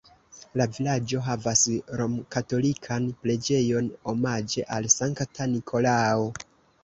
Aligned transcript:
La 0.59 0.65
vilaĝo 0.75 1.19
havas 1.25 1.59
romkatolikan 2.01 3.05
preĝejon 3.25 3.91
omaĝe 4.13 4.65
al 4.77 4.87
Sankta 4.95 5.47
Nikolao. 5.55 6.27